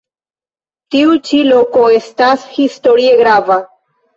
Tiu 0.95 1.13
ĉi 1.27 1.43
loko 1.49 1.83
estas 1.99 2.49
historie 2.57 3.17
grava. 3.21 3.63